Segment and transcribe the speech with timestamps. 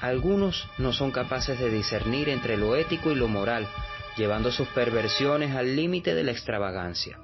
[0.00, 3.66] Algunos no son capaces de discernir entre lo ético y lo moral,
[4.16, 7.18] llevando sus perversiones al límite de la extravagancia.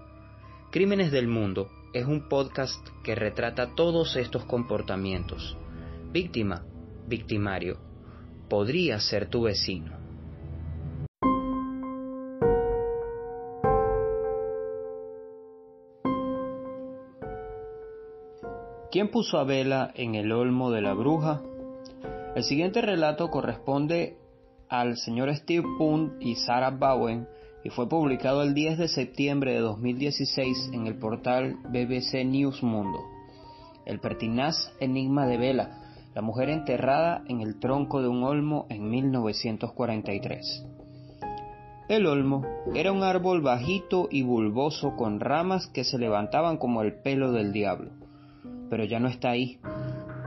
[0.71, 5.57] Crímenes del Mundo es un podcast que retrata todos estos comportamientos.
[6.11, 6.65] Víctima,
[7.07, 7.79] victimario,
[8.49, 10.01] podría ser tu vecino.
[18.91, 21.43] ¿Quién puso a Vela en el olmo de la bruja?
[22.35, 24.17] El siguiente relato corresponde
[24.71, 27.29] al señor Steve Punt y Sarah Bowen
[27.63, 32.99] y fue publicado el 10 de septiembre de 2016 en el portal BBC News Mundo.
[33.85, 35.83] El pertinaz enigma de Vela,
[36.15, 40.67] la mujer enterrada en el tronco de un olmo en 1943.
[41.89, 47.03] El olmo era un árbol bajito y bulboso con ramas que se levantaban como el
[47.03, 48.03] pelo del diablo
[48.73, 49.61] pero ya no está ahí.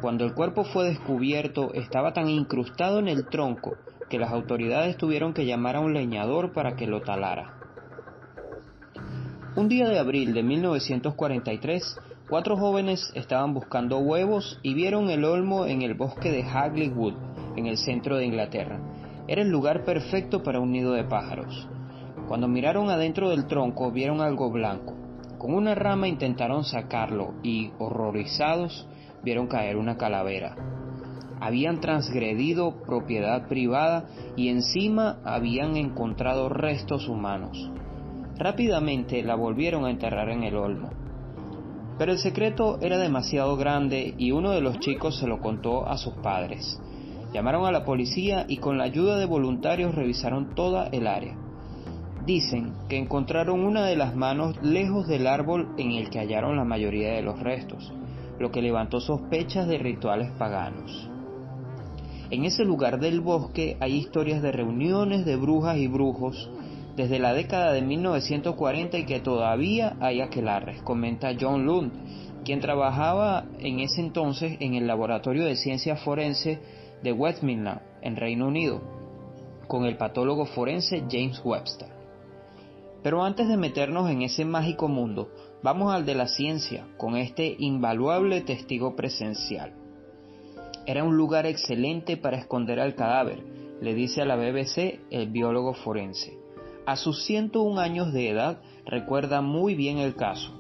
[0.02, 3.76] Cuando el cuerpo fue descubierto estaba tan incrustado en el tronco
[4.10, 7.54] que las autoridades tuvieron que llamar a un leñador para que lo talara.
[9.56, 11.98] Un día de abril de 1943,
[12.30, 17.14] cuatro jóvenes estaban buscando huevos y vieron el olmo en el bosque de Hagley Wood,
[17.56, 18.80] en el centro de Inglaterra.
[19.28, 21.68] Era el lugar perfecto para un nido de pájaros.
[22.28, 24.94] Cuando miraron adentro del tronco vieron algo blanco.
[25.38, 28.88] Con una rama intentaron sacarlo y, horrorizados,
[29.26, 30.56] vieron caer una calavera.
[31.42, 34.06] Habían transgredido propiedad privada
[34.38, 37.70] y encima habían encontrado restos humanos.
[38.38, 40.90] Rápidamente la volvieron a enterrar en el olmo.
[41.98, 45.98] Pero el secreto era demasiado grande y uno de los chicos se lo contó a
[45.98, 46.80] sus padres.
[47.34, 51.38] Llamaron a la policía y con la ayuda de voluntarios revisaron toda el área.
[52.26, 56.64] Dicen que encontraron una de las manos lejos del árbol en el que hallaron la
[56.64, 57.94] mayoría de los restos,
[58.40, 61.10] lo que levantó sospechas de rituales paganos.
[62.32, 66.50] En ese lugar del bosque hay historias de reuniones de brujas y brujos
[66.96, 71.92] desde la década de 1940 y que todavía hay aquelarres, comenta John Lund,
[72.44, 76.60] quien trabajaba en ese entonces en el Laboratorio de Ciencia Forense
[77.04, 78.82] de Westminster, en Reino Unido,
[79.68, 81.90] con el patólogo forense James Webster.
[83.04, 85.30] Pero antes de meternos en ese mágico mundo,
[85.66, 89.74] vamos al de la ciencia, con este invaluable testigo presencial.
[90.86, 93.44] Era un lugar excelente para esconder al cadáver,
[93.82, 96.38] le dice a la BBC el biólogo forense.
[96.86, 100.52] A sus 101 años de edad recuerda muy bien el caso.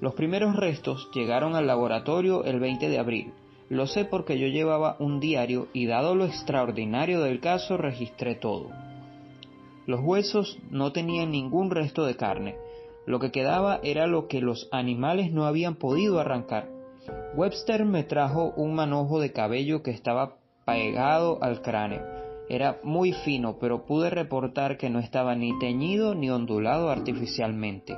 [0.00, 3.32] Los primeros restos llegaron al laboratorio el 20 de abril.
[3.68, 8.70] Lo sé porque yo llevaba un diario y dado lo extraordinario del caso registré todo.
[9.86, 12.56] Los huesos no tenían ningún resto de carne.
[13.08, 16.68] Lo que quedaba era lo que los animales no habían podido arrancar.
[17.34, 20.36] Webster me trajo un manojo de cabello que estaba
[20.66, 22.02] pegado al cráneo.
[22.50, 27.96] Era muy fino, pero pude reportar que no estaba ni teñido ni ondulado artificialmente.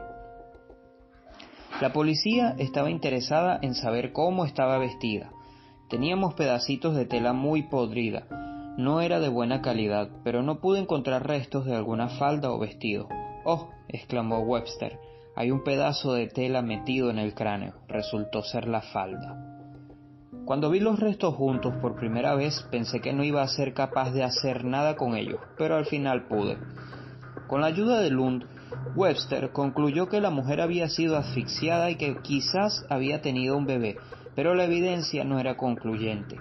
[1.80, 5.32] La policía estaba interesada en saber cómo estaba vestida.
[5.88, 8.28] Teníamos pedacitos de tela muy podrida,
[8.76, 13.08] no era de buena calidad, pero no pude encontrar restos de alguna falda o vestido.
[13.44, 14.98] Oh, exclamó Webster,
[15.34, 17.74] hay un pedazo de tela metido en el cráneo.
[17.88, 19.58] Resultó ser la falda.
[20.44, 24.10] Cuando vi los restos juntos por primera vez pensé que no iba a ser capaz
[24.10, 26.58] de hacer nada con ellos, pero al final pude.
[27.46, 28.44] Con la ayuda de Lund,
[28.94, 33.96] Webster concluyó que la mujer había sido asfixiada y que quizás había tenido un bebé,
[34.34, 36.36] pero la evidencia no era concluyente.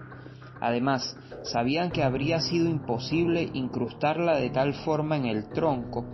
[0.60, 6.06] Además, sabían que habría sido imposible incrustarla de tal forma en el tronco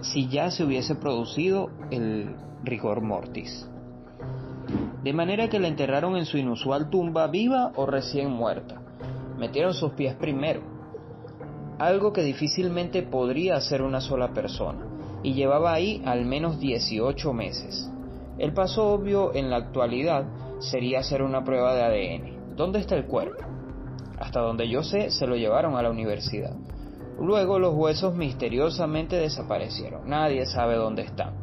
[0.00, 3.68] si ya se hubiese producido el rigor mortis.
[5.02, 8.80] De manera que la enterraron en su inusual tumba viva o recién muerta.
[9.38, 10.60] Metieron sus pies primero,
[11.78, 14.84] algo que difícilmente podría hacer una sola persona,
[15.22, 17.90] y llevaba ahí al menos 18 meses.
[18.38, 20.24] El paso obvio en la actualidad
[20.60, 22.56] sería hacer una prueba de ADN.
[22.56, 23.44] ¿Dónde está el cuerpo?
[24.18, 26.54] Hasta donde yo sé, se lo llevaron a la universidad.
[27.20, 30.08] Luego los huesos misteriosamente desaparecieron.
[30.08, 31.34] Nadie sabe dónde están.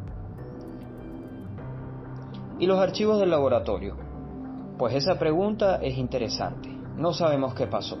[2.58, 3.96] ¿Y los archivos del laboratorio?
[4.78, 6.70] Pues esa pregunta es interesante.
[6.96, 7.98] No sabemos qué pasó.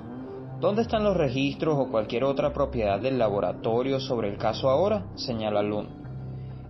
[0.60, 5.04] ¿Dónde están los registros o cualquier otra propiedad del laboratorio sobre el caso ahora?
[5.14, 6.06] señala Lund.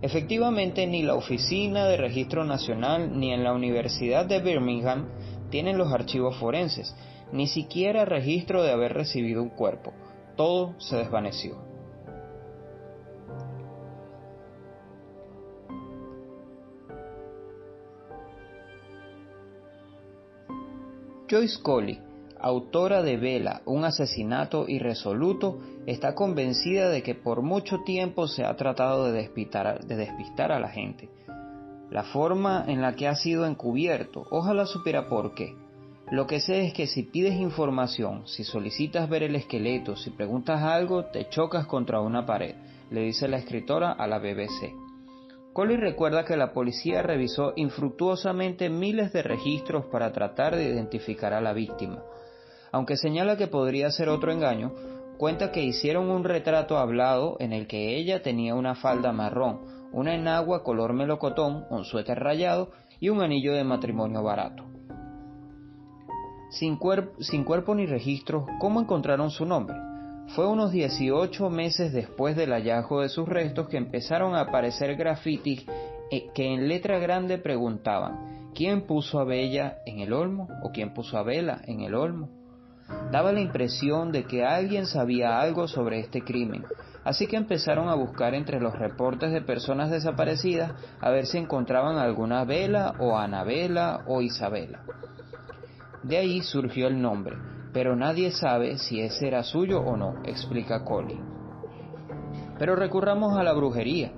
[0.01, 5.07] Efectivamente, ni la Oficina de Registro Nacional ni en la Universidad de Birmingham
[5.49, 6.93] tienen los archivos forenses,
[7.31, 9.93] ni siquiera registro de haber recibido un cuerpo.
[10.37, 11.57] Todo se desvaneció.
[21.29, 22.07] Joyce Colley
[22.39, 28.55] autora de Vela, un asesinato irresoluto, está convencida de que por mucho tiempo se ha
[28.55, 31.09] tratado de despistar, de despistar a la gente.
[31.89, 35.55] La forma en la que ha sido encubierto, ojalá supiera por qué.
[36.09, 40.63] Lo que sé es que si pides información, si solicitas ver el esqueleto, si preguntas
[40.63, 42.55] algo, te chocas contra una pared,
[42.89, 44.73] le dice la escritora a la BBC.
[45.51, 51.41] Coley recuerda que la policía revisó infructuosamente miles de registros para tratar de identificar a
[51.41, 52.01] la víctima,
[52.71, 54.71] aunque señala que podría ser otro engaño,
[55.17, 60.15] cuenta que hicieron un retrato hablado en el que ella tenía una falda marrón, una
[60.15, 62.71] enagua color melocotón, un suéter rayado
[63.01, 64.76] y un anillo de matrimonio barato.
[66.49, 69.75] Sin, cuerpo ni registro, ¿cómo encontraron su nombre?
[70.35, 75.65] Fue unos 18 meses después del hallazgo de sus restos que empezaron a aparecer grafitis
[76.11, 80.47] eh, que en letra grande preguntaban ¿Quién puso a Bella en el olmo?
[80.63, 82.29] ¿O quién puso a Vela en el olmo?
[83.11, 86.65] Daba la impresión de que alguien sabía algo sobre este crimen,
[87.03, 91.97] así que empezaron a buscar entre los reportes de personas desaparecidas a ver si encontraban
[91.97, 94.81] alguna Vela o Anabela o Isabela.
[96.07, 97.35] De ahí surgió el nombre,
[97.73, 101.21] pero nadie sabe si ese era suyo o no, explica Colin.
[102.57, 104.13] Pero recurramos a la brujería.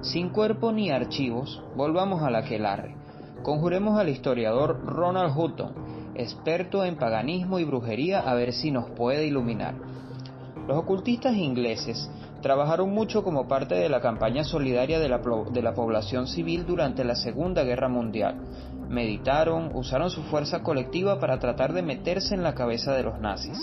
[0.00, 2.94] Sin cuerpo ni archivos, volvamos a la aquelarre.
[3.42, 5.74] Conjuremos al historiador Ronald Hutton,
[6.14, 9.74] experto en paganismo y brujería, a ver si nos puede iluminar.
[10.68, 12.08] Los ocultistas ingleses
[12.44, 17.62] trabajaron mucho como parte de la campaña solidaria de la, población civil durante la Segunda
[17.62, 18.36] Guerra Mundial.
[18.86, 23.58] Meditaron, usaron su fuerza colectiva para tratar de meterse en la cabeza de los nazis.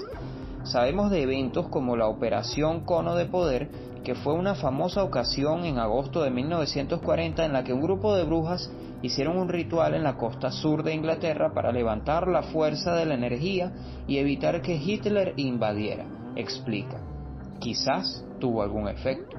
[0.63, 3.69] Sabemos de eventos como la Operación Cono de Poder,
[4.03, 8.23] que fue una famosa ocasión en agosto de 1940 en la que un grupo de
[8.23, 8.71] brujas
[9.03, 13.13] hicieron un ritual en la costa sur de Inglaterra para levantar la fuerza de la
[13.13, 13.73] energía
[14.07, 17.10] y evitar que Hitler invadiera, explica.
[17.61, 19.37] Quizás tuvo algún efecto.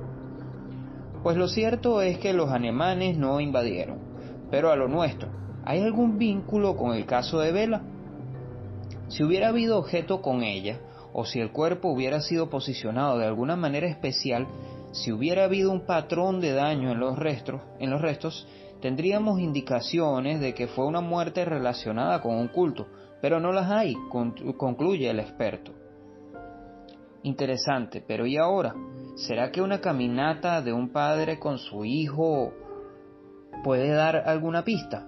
[1.25, 3.99] Pues lo cierto es que los alemanes no invadieron,
[4.49, 5.29] pero a lo nuestro,
[5.65, 7.83] ¿hay algún vínculo con el caso de Vela?
[9.09, 10.79] Si hubiera habido objeto con ella,
[11.13, 14.47] o si el cuerpo hubiera sido posicionado de alguna manera especial,
[14.93, 18.47] si hubiera habido un patrón de daño en los restos, en los restos
[18.81, 22.87] tendríamos indicaciones de que fue una muerte relacionada con un culto,
[23.21, 23.97] pero no las hay,
[24.57, 25.82] concluye el experto.
[27.25, 28.75] Interesante, pero ¿y ahora?
[29.15, 32.53] ¿Será que una caminata de un padre con su hijo
[33.63, 35.07] puede dar alguna pista?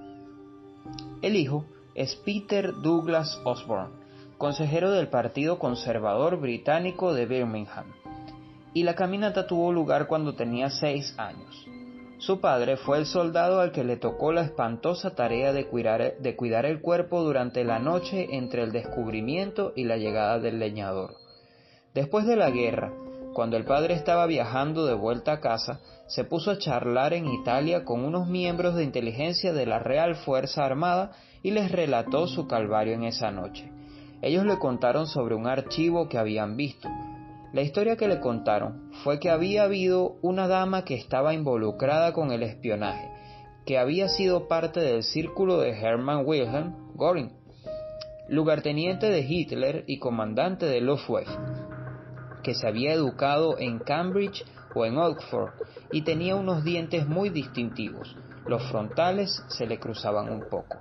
[1.22, 1.64] El hijo
[1.94, 3.94] es Peter Douglas Osborne,
[4.38, 7.86] consejero del Partido Conservador Británico de Birmingham,
[8.74, 11.66] y la caminata tuvo lugar cuando tenía seis años.
[12.18, 16.36] Su padre fue el soldado al que le tocó la espantosa tarea de cuidar, de
[16.36, 21.23] cuidar, el cuerpo durante la noche entre el descubrimiento y la llegada del leñador.
[21.94, 22.92] Después de la guerra,
[23.34, 27.84] cuando el padre estaba viajando de vuelta a casa, se puso a charlar en Italia
[27.84, 32.94] con unos miembros de inteligencia de la Real Fuerza Armada y les relató su calvario
[32.94, 33.70] en esa noche.
[34.22, 36.88] Ellos le contaron sobre un archivo que habían visto,
[37.54, 42.32] la historia que le contaron fue que había habido una dama que estaba involucrada con
[42.32, 43.08] el espionaje,
[43.64, 47.30] que había sido parte del círculo de Hermann Wilhelm Göring,
[48.28, 51.30] lugarteniente de Hitler y comandante de Luftwaffe,
[52.44, 55.50] que se había educado en Cambridge o en Oxford
[55.90, 58.16] y tenía unos dientes muy distintivos.
[58.46, 60.78] Los frontales se le cruzaban un poco.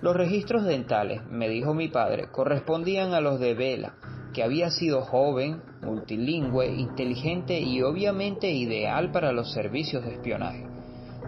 [0.00, 3.94] Los registros dentales, me dijo mi padre, correspondían a los de Vela,
[4.32, 10.66] que había sido joven, multilingüe, inteligente y obviamente ideal para los servicios de espionaje.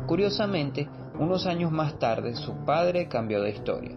[0.06, 3.96] Curiosamente, unos años más tarde su padre cambió de historia.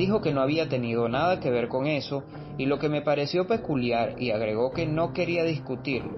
[0.00, 2.24] Dijo que no había tenido nada que ver con eso
[2.56, 6.16] y lo que me pareció peculiar y agregó que no quería discutirlo.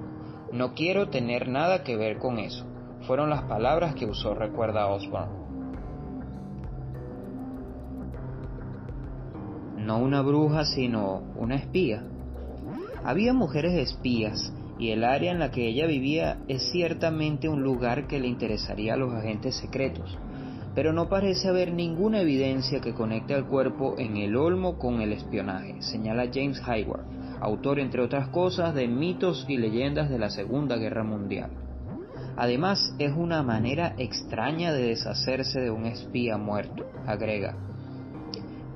[0.53, 2.65] No quiero tener nada que ver con eso.
[3.09, 5.33] Fueron las palabras que usó, recuerda Osborne.
[9.79, 12.05] No una bruja, sino una espía.
[13.03, 18.07] Había mujeres espías, y el área en la que ella vivía es ciertamente un lugar
[18.07, 20.17] que le interesaría a los agentes secretos.
[20.75, 25.12] Pero no parece haber ninguna evidencia que conecte al cuerpo en el olmo con el
[25.12, 27.05] espionaje, señala James Hayward,
[27.41, 31.50] autor entre otras cosas de mitos y leyendas de la Segunda Guerra Mundial.
[32.37, 37.55] Además, es una manera extraña de deshacerse de un espía muerto, agrega.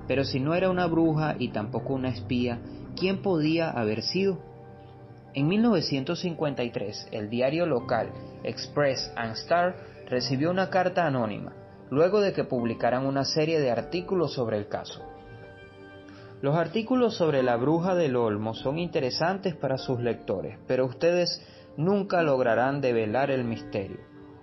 [0.07, 2.61] Pero si no era una bruja y tampoco una espía,
[2.97, 4.39] ¿quién podía haber sido?
[5.33, 8.11] En 1953, el diario local
[8.45, 9.77] Express and Star
[10.09, 11.53] recibió una carta anónima,
[11.91, 15.03] luego de que publicaran una serie de artículos sobre el caso.
[16.43, 21.41] Los artículos sobre la bruja del Olmo son interesantes para sus lectores, pero ustedes
[21.77, 23.99] nunca lograrán develar el misterio.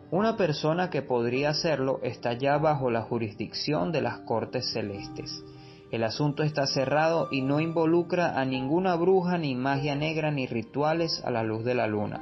[0.09, 5.43] Una persona que podría hacerlo está ya bajo la jurisdicción de las Cortes Celestes.
[5.91, 11.21] El asunto está cerrado y no involucra a ninguna bruja, ni magia negra, ni rituales
[11.23, 12.21] a la luz de la luna.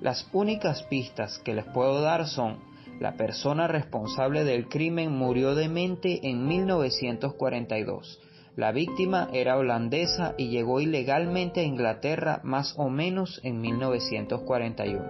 [0.00, 2.58] Las únicas pistas que les puedo dar son
[3.00, 8.20] la persona responsable del crimen murió demente en 1942.
[8.56, 15.02] La víctima era holandesa y llegó ilegalmente a Inglaterra más o menos en 1941.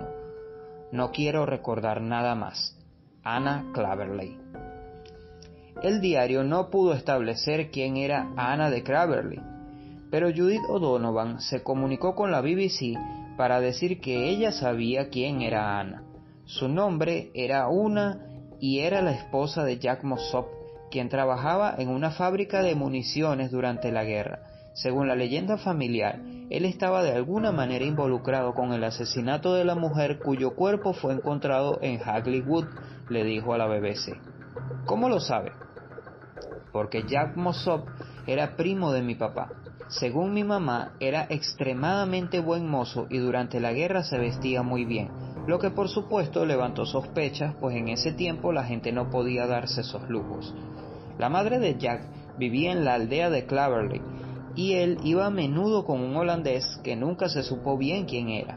[0.93, 2.79] No quiero recordar nada más.
[3.23, 4.39] Anna Claverley.
[5.83, 9.41] El diario no pudo establecer quién era Anna de Craverley,
[10.11, 12.97] pero Judith O'Donovan se comunicó con la BBC
[13.37, 16.04] para decir que ella sabía quién era Anna.
[16.47, 18.21] Su nombre era Una
[18.61, 20.47] y era la esposa de Jack Mossop,
[20.91, 24.41] quien trabajaba en una fábrica de municiones durante la guerra.
[24.75, 26.21] Según la leyenda familiar,
[26.51, 31.15] él estaba de alguna manera involucrado con el asesinato de la mujer cuyo cuerpo fue
[31.15, 32.67] encontrado en Hagley Wood,
[33.09, 34.15] le dijo a la BBC.
[34.87, 35.53] ¿Cómo lo sabe?
[36.75, 37.87] porque Jack Mossop
[38.27, 39.49] era primo de mi papá.
[39.87, 45.09] Según mi mamá, era extremadamente buen mozo y durante la guerra se vestía muy bien,
[45.47, 49.83] lo que por supuesto levantó sospechas, pues en ese tiempo la gente no podía darse
[49.83, 50.55] esos lujos.
[51.19, 52.03] La madre de Jack
[52.39, 54.01] vivía en la aldea de Claverley
[54.57, 58.57] y él iba a menudo con un holandés que nunca se supo bien quién era.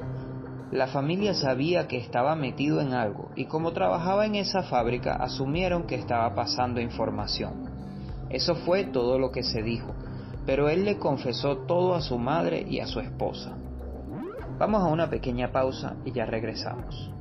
[0.72, 5.88] La familia sabía que estaba metido en algo y como trabajaba en esa fábrica asumieron
[5.88, 7.66] que estaba pasando información.
[8.30, 9.94] Eso fue todo lo que se dijo,
[10.46, 13.58] pero él le confesó todo a su madre y a su esposa.
[14.60, 17.12] Vamos a una pequeña pausa y ya regresamos.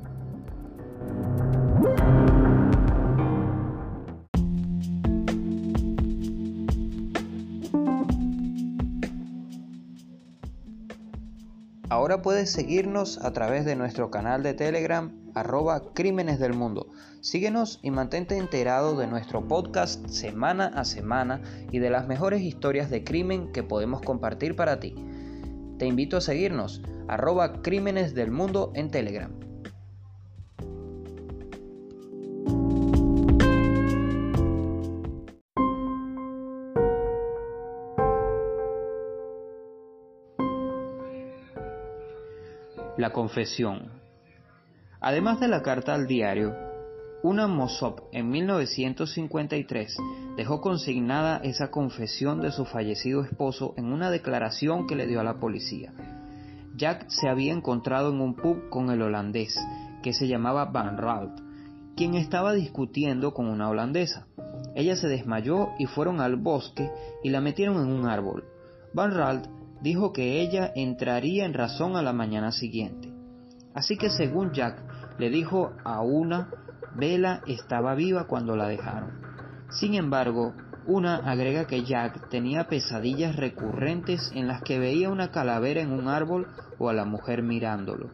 [11.91, 16.91] Ahora puedes seguirnos a través de nuestro canal de Telegram arroba Crímenes del Mundo.
[17.21, 22.89] Síguenos y mantente enterado de nuestro podcast semana a semana y de las mejores historias
[22.89, 24.95] de crimen que podemos compartir para ti.
[25.79, 29.31] Te invito a seguirnos arroba Crímenes del Mundo en Telegram.
[42.97, 43.93] La confesión.
[45.01, 46.66] Además de la carta al diario,
[47.27, 49.97] una Mossop en 1953
[50.37, 55.25] dejó consignada esa confesión de su fallecido esposo en una declaración que le dio a
[55.25, 55.93] la policía.
[56.77, 59.59] Jack se había encontrado en un pub con el holandés,
[60.05, 61.41] que se llamaba Van Ralt,
[61.97, 64.29] quien estaba discutiendo con una holandesa.
[64.77, 66.93] Ella se desmayó y fueron al bosque
[67.25, 68.45] y la metieron en un árbol.
[68.95, 69.49] Van Ralt
[69.83, 73.13] dijo que ella entraría en razón a la mañana siguiente.
[73.75, 74.81] Así que según Jack,
[75.19, 76.51] le dijo a una,
[76.97, 79.11] Vela estaba viva cuando la dejaron.
[79.71, 80.55] Sin embargo,
[80.87, 86.09] una agrega que Jack tenía pesadillas recurrentes en las que veía una calavera en un
[86.09, 86.47] árbol
[86.79, 88.11] o a la mujer mirándolo.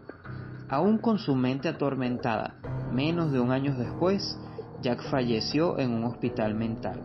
[0.68, 2.54] Aún con su mente atormentada,
[2.92, 4.38] menos de un año después,
[4.80, 7.02] Jack falleció en un hospital mental.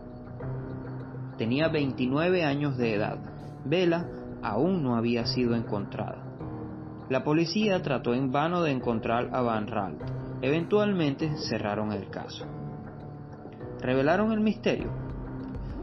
[1.36, 3.18] Tenía 29 años de edad.
[3.64, 4.06] Vela
[4.42, 6.24] aún no había sido encontrada.
[7.08, 10.17] La policía trató en vano de encontrar a Van Ralt.
[10.40, 12.46] Eventualmente cerraron el caso.
[13.80, 14.90] ¿Revelaron el misterio?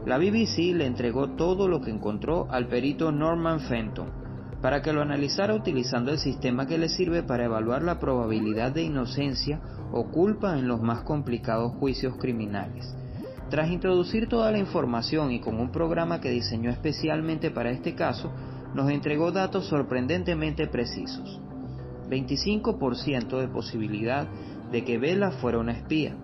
[0.06, 4.26] La BBC le entregó todo lo que encontró al perito Norman Fenton
[4.62, 8.82] para que lo analizara utilizando el sistema que le sirve para evaluar la probabilidad de
[8.82, 9.60] inocencia
[9.92, 12.94] o culpa en los más complicados juicios criminales.
[13.50, 18.32] Tras introducir toda la información y con un programa que diseñó especialmente para este caso,
[18.74, 21.40] nos entregó datos sorprendentemente precisos.
[22.08, 24.28] 25% de posibilidad
[24.70, 26.14] de que Vela fuera una espía.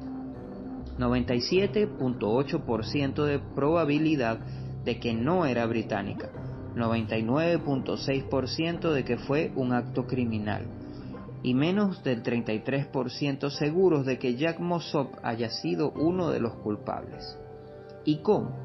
[0.99, 4.39] 97.8% de probabilidad
[4.85, 6.29] de que no era británica.
[6.77, 10.67] 99.6% de que fue un acto criminal
[11.43, 17.37] y menos del 33% seguros de que Jack Mossop haya sido uno de los culpables.
[18.05, 18.57] ¿Y cómo?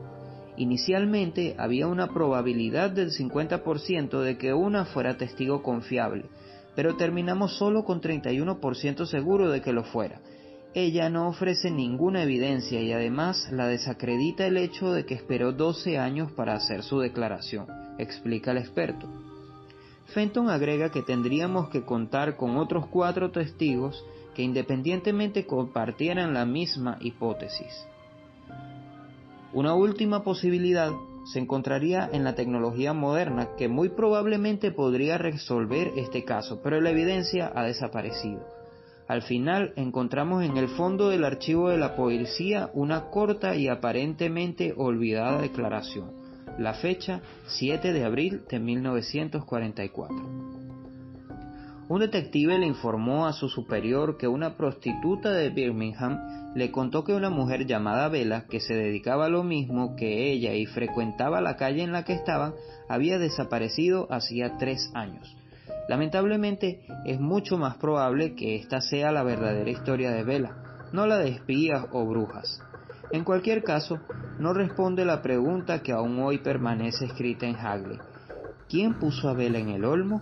[0.58, 6.26] Inicialmente había una probabilidad del 50% de que una fuera testigo confiable,
[6.78, 10.22] pero terminamos solo con 31% seguro de que lo fuera.
[10.76, 15.98] Ella no ofrece ninguna evidencia y además la desacredita el hecho de que esperó 12
[15.98, 17.66] años para hacer su declaración,
[17.98, 19.08] explica el experto.
[20.14, 24.06] Fenton agrega que tendríamos que contar con otros cuatro testigos
[24.36, 27.88] que independientemente compartieran la misma hipótesis.
[29.52, 30.92] Una última posibilidad
[31.32, 36.92] se encontraría en la tecnología moderna que muy probablemente podría resolver este caso, pero la
[36.92, 38.46] evidencia ha desaparecido.
[39.08, 44.74] Al final encontramos en el fondo del archivo de la policía una corta y aparentemente
[44.76, 50.87] olvidada declaración la fecha 7 de abril de 1944.
[51.90, 57.14] Un detective le informó a su superior que una prostituta de Birmingham le contó que
[57.14, 61.56] una mujer llamada Bella, que se dedicaba a lo mismo que ella y frecuentaba la
[61.56, 62.54] calle en la que estaban,
[62.90, 65.34] había desaparecido hacía tres años.
[65.88, 70.58] Lamentablemente, es mucho más probable que esta sea la verdadera historia de Bella,
[70.92, 72.62] no la de espías o brujas.
[73.12, 74.00] En cualquier caso,
[74.40, 78.00] no responde la pregunta que aún hoy permanece escrita en Hagley.
[78.68, 80.22] ¿Quién puso a Bella en el olmo?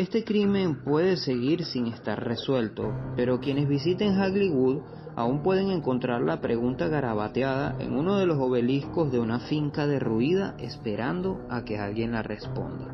[0.00, 4.78] Este crimen puede seguir sin estar resuelto, pero quienes visiten Hagley Wood
[5.14, 10.54] aún pueden encontrar la pregunta garabateada en uno de los obeliscos de una finca derruida
[10.58, 12.86] esperando a que alguien la responda.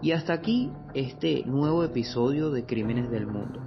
[0.00, 3.60] Y hasta aquí este nuevo episodio de Crímenes del Mundo.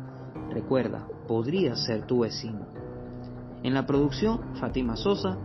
[0.49, 2.65] Recuerda, podría ser tu vecino.
[3.61, 5.37] En la producción, Fátima Sosa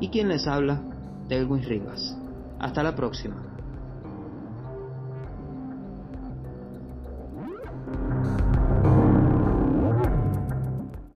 [0.00, 0.82] y quien les habla,
[1.28, 2.18] Delwin Rivas.
[2.58, 3.51] Hasta la próxima.